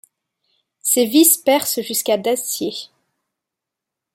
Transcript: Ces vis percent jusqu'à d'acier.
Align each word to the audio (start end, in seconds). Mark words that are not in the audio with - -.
Ces 0.81 1.05
vis 1.05 1.37
percent 1.45 1.83
jusqu'à 1.83 2.17
d'acier. 2.17 2.73